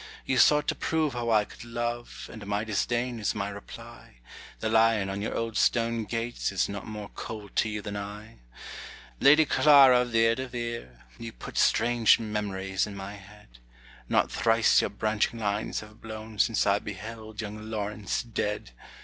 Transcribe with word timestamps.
You 0.25 0.39
sought 0.39 0.67
to 0.69 0.73
prove 0.73 1.13
how 1.13 1.29
I 1.29 1.45
could 1.45 1.63
love, 1.63 2.27
And 2.33 2.47
my 2.47 2.63
disdain 2.63 3.19
is 3.19 3.35
my 3.35 3.49
reply. 3.49 4.15
The 4.59 4.67
lion 4.67 5.11
on 5.11 5.21
your 5.21 5.35
old 5.37 5.57
stone 5.57 6.05
gates 6.05 6.51
Is 6.51 6.67
not 6.67 6.87
more 6.87 7.09
cold 7.13 7.55
to 7.57 7.69
you 7.69 7.83
than 7.83 7.95
I. 7.95 8.39
Lady 9.19 9.45
Clara 9.45 10.03
Vere 10.03 10.33
de 10.33 10.47
Vere, 10.47 11.03
You 11.19 11.31
put 11.31 11.55
strange 11.55 12.17
memories 12.17 12.87
in 12.87 12.95
my 12.95 13.13
head. 13.13 13.59
Not 14.09 14.31
thrice 14.31 14.81
your 14.81 14.89
branching 14.89 15.37
lines 15.37 15.81
have 15.81 16.01
blown 16.01 16.39
Since 16.39 16.65
I 16.65 16.79
beheld 16.79 17.39
young 17.39 17.69
Laurence 17.69 18.23
dead. 18.23 18.71